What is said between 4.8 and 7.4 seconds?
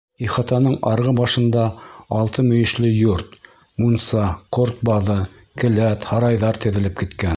баҙы, келәт, һарайҙар теҙелеп киткән.